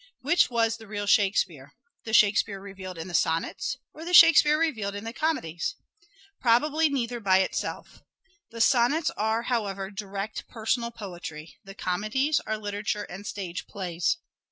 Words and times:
Which 0.21 0.49
was 0.49 0.77
the 0.77 0.87
real 0.87 1.05
Shakespeare? 1.05 1.75
The 2.05 2.13
Shakespeare 2.15 2.59
revealed 2.59 2.97
in 2.97 3.07
the 3.07 3.13
sonnets 3.13 3.77
or 3.93 4.03
the 4.03 4.15
Shakespeare 4.15 4.57
revealed 4.57 4.95
in 4.95 5.03
the 5.03 5.13
comedies? 5.13 5.75
Probably 6.39 6.89
neither 6.89 7.19
by 7.19 7.37
itself. 7.41 8.01
The 8.49 8.61
sonnets 8.61 9.11
are, 9.11 9.43
however, 9.43 9.91
direct 9.91 10.47
personal 10.47 10.89
poetry; 10.89 11.59
the 11.63 11.75
comedies 11.75 12.39
are 12.47 12.57
literature 12.57 13.03
and 13.11 13.27
stage 13.27 13.67
plays. 13.67 14.17